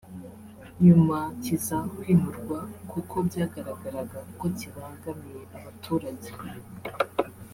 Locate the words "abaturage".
5.57-6.29